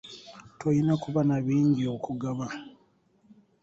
Toyina 0.59 0.93
kuba 1.03 1.21
na 1.29 1.37
bingi 1.45 1.83
okugaba. 1.95 2.47